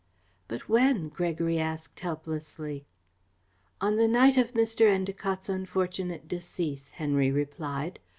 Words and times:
"But 0.47 0.67
when?" 0.67 1.09
Gregory 1.09 1.59
asked 1.59 1.99
helplessly. 1.99 2.87
"On 3.79 3.97
the 3.97 4.07
night 4.07 4.35
of 4.35 4.53
Mr. 4.55 4.87
Endacott's 4.87 5.47
unfortunate 5.47 6.27
decease," 6.27 6.89
Henry 6.97 7.29
replied. 7.29 7.99